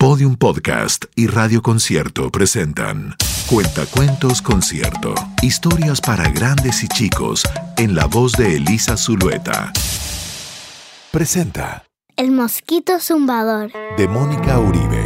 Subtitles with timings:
[0.00, 3.16] Podium Podcast y Radio Concierto presentan
[3.46, 5.12] Cuentacuentos Concierto.
[5.42, 7.42] Historias para grandes y chicos
[7.76, 9.70] en la voz de Elisa Zulueta.
[11.10, 11.84] Presenta
[12.16, 13.72] El mosquito zumbador.
[13.98, 15.04] de Mónica Uribe.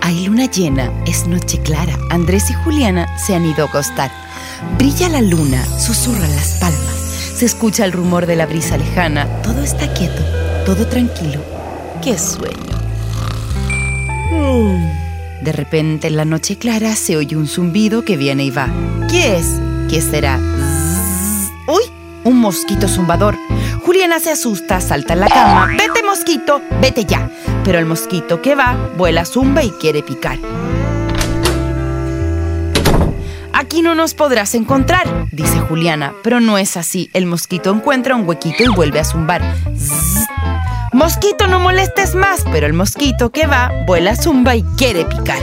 [0.00, 1.98] Hay luna llena, es noche clara.
[2.10, 4.12] Andrés y Juliana se han ido a acostar.
[4.78, 6.94] Brilla la luna, susurran las palmas.
[7.34, 9.26] Se escucha el rumor de la brisa lejana.
[9.42, 10.22] Todo está quieto,
[10.64, 11.59] todo tranquilo.
[12.02, 12.56] ¡Qué sueño!
[14.32, 15.44] Mm.
[15.44, 18.68] De repente en la noche clara se oye un zumbido que viene y va.
[19.10, 19.46] ¿Qué es?
[19.88, 20.38] ¿Qué será?
[21.66, 21.82] ¡Uy!
[22.24, 23.36] Un mosquito zumbador.
[23.84, 25.66] Juliana se asusta, salta en la cama.
[25.76, 26.62] ¡Vete, mosquito!
[26.80, 27.30] ¡Vete ya!
[27.64, 30.38] Pero el mosquito que va, vuela, zumba y quiere picar.
[33.52, 37.10] Aquí no nos podrás encontrar, dice Juliana, pero no es así.
[37.12, 39.42] El mosquito encuentra un huequito y vuelve a zumbar.
[39.76, 40.20] Zzz.
[41.00, 45.38] Mosquito, no molestes más, pero el mosquito que va, vuela, zumba y quiere picar.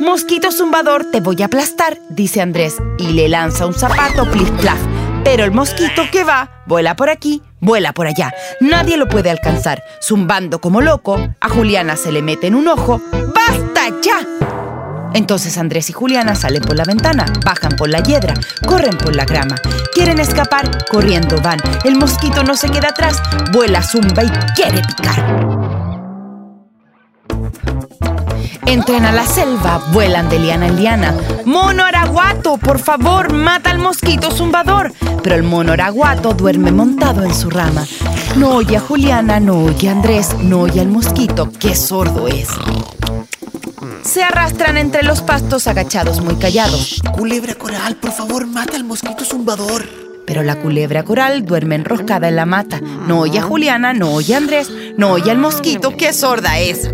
[0.00, 4.80] Mosquito zumbador, te voy a aplastar, dice Andrés, y le lanza un zapato plis plaf.
[5.22, 8.34] Pero el mosquito que va, vuela por aquí, vuela por allá.
[8.60, 9.84] Nadie lo puede alcanzar.
[10.02, 13.00] Zumbando como loco, a Juliana se le mete en un ojo.
[13.12, 14.57] ¡Basta ya!
[15.14, 18.34] Entonces Andrés y Juliana salen por la ventana, bajan por la hiedra,
[18.66, 19.56] corren por la grama.
[19.94, 21.58] Quieren escapar, corriendo van.
[21.84, 23.20] El mosquito no se queda atrás,
[23.52, 25.58] vuela, zumba y quiere picar.
[28.66, 31.14] Entran a la selva, vuelan de liana en liana.
[31.46, 34.92] Mono araguato, por favor, mata al mosquito zumbador.
[35.22, 37.86] Pero el mono araguato duerme montado en su rama.
[38.36, 42.48] No oye a Juliana, no oye a Andrés, no oye al mosquito, qué sordo es.
[44.08, 47.02] Se arrastran entre los pastos agachados muy callados.
[47.12, 49.86] Culebra coral, por favor, mata al mosquito zumbador.
[50.26, 52.80] Pero la culebra coral duerme enroscada en la mata.
[52.80, 56.90] No oye a Juliana, no oye a Andrés, no oye al mosquito, qué sorda es.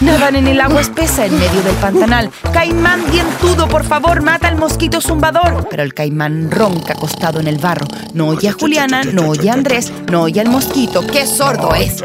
[0.00, 2.30] Nadan en el agua espesa en medio del pantanal.
[2.52, 5.66] Caimán dientudo, por favor, mata al mosquito zumbador.
[5.70, 7.86] Pero el caimán ronca acostado en el barro.
[8.12, 12.04] No oye a Juliana, no oye a Andrés, no oye al mosquito, qué sordo es.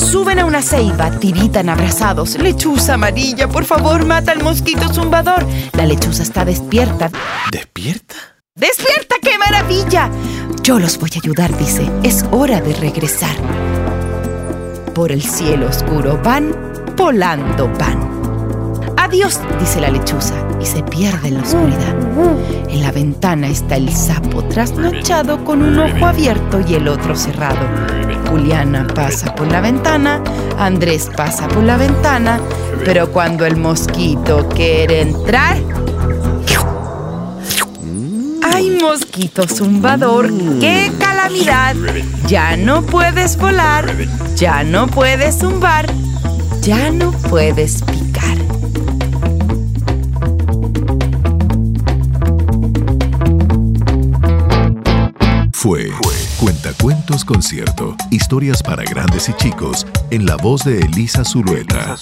[0.00, 2.36] Suben a una ceiba, tiritan abrazados.
[2.38, 5.46] Lechuza amarilla, por favor, mata al mosquito zumbador.
[5.74, 7.10] La lechuza está despierta.
[7.52, 8.14] ¿Despierta?
[8.54, 10.10] ¡Despierta, qué maravilla!
[10.62, 11.88] Yo los voy a ayudar, dice.
[12.02, 13.36] Es hora de regresar.
[14.94, 16.54] Por el cielo oscuro van,
[16.96, 18.08] volando van.
[18.96, 22.68] Adiós, dice la lechuza, y se pierde en la oscuridad.
[22.68, 27.60] En la ventana está el sapo trasnochado con un ojo abierto y el otro cerrado.
[28.30, 30.22] Juliana pasa por la ventana,
[30.56, 32.40] Andrés pasa por la ventana,
[32.84, 35.58] pero cuando el mosquito quiere entrar...
[38.42, 40.30] ¡Ay, mosquito zumbador!
[40.60, 41.74] ¡Qué calamidad!
[42.26, 43.86] Ya no puedes volar,
[44.36, 45.86] ya no puedes zumbar,
[46.62, 48.38] ya no puedes picar.
[55.52, 55.90] Fue
[56.40, 57.94] Cuentacuentos Concierto.
[58.10, 61.96] Historias para grandes y chicos en la voz de Elisa Zulueta.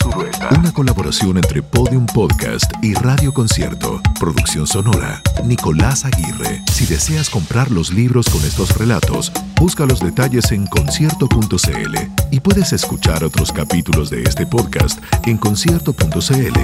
[0.57, 4.01] Una colaboración entre Podium Podcast y Radio Concierto.
[4.21, 5.21] Producción sonora.
[5.45, 6.63] Nicolás Aguirre.
[6.73, 11.97] Si deseas comprar los libros con estos relatos, busca los detalles en concierto.cl
[12.31, 16.59] y puedes escuchar otros capítulos de este podcast en concierto.cl,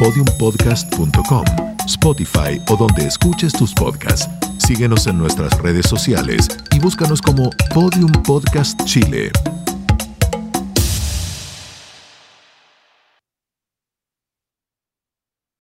[0.00, 1.44] podiumpodcast.com,
[1.86, 4.28] Spotify o donde escuches tus podcasts.
[4.72, 9.30] Síguenos en nuestras redes sociales y búscanos como Podium Podcast Chile.